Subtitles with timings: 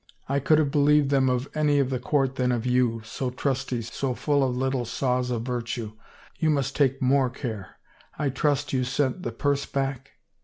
[0.27, 3.83] "I could have believed them of any of the court than of you, so trusty,
[3.83, 5.91] so full of little saws of virtue....
[6.39, 7.75] You must take more care....
[8.17, 10.13] I trust you sent the purse back